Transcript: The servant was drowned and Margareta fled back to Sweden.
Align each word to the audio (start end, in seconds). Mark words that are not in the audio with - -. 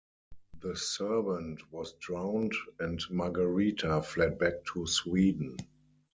The 0.63 0.75
servant 0.75 1.71
was 1.71 1.93
drowned 1.99 2.53
and 2.79 2.99
Margareta 3.11 4.01
fled 4.01 4.39
back 4.39 4.65
to 4.73 4.87
Sweden. 4.87 5.57